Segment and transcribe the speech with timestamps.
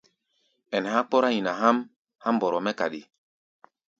[0.75, 1.77] Ɛnɛ há̧ kpɔ́rá nyina há̧ʼm
[2.25, 3.01] há̧ mbɔrɔ mɛ́ kaɗi.